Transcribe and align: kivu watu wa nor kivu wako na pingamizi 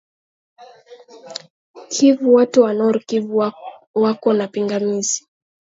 kivu 1.89 2.33
watu 2.33 2.61
wa 2.61 2.73
nor 2.73 3.03
kivu 3.05 3.51
wako 3.93 4.33
na 4.33 4.47
pingamizi 4.47 5.27